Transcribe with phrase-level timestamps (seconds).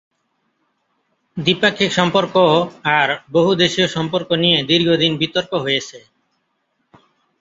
[1.37, 2.35] দ্বিপাক্ষিক সম্পর্ক
[2.97, 5.97] আর বহুদেশীয় সম্পর্ক নিয়ে দীর্ঘদিন বিতর্ক হয়েছে।